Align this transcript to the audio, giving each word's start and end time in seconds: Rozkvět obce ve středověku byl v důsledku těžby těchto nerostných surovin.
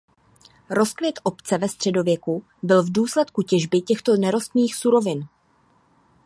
Rozkvět 0.69 1.19
obce 1.23 1.57
ve 1.57 1.69
středověku 1.69 2.43
byl 2.63 2.83
v 2.83 2.91
důsledku 2.91 3.41
těžby 3.41 3.81
těchto 3.81 4.15
nerostných 4.17 4.75
surovin. 4.75 5.27